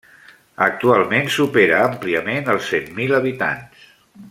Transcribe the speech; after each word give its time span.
Actualment 0.67 1.29
supera 1.35 1.83
àmpliament 1.89 2.51
els 2.55 2.73
cent 2.73 2.89
mil 3.03 3.15
habitants. 3.21 3.87